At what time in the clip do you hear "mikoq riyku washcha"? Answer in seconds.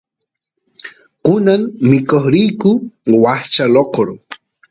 1.89-3.63